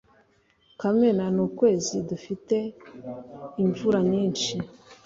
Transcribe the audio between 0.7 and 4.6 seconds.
Kamena ni ukwezi dufite imvura nyinshi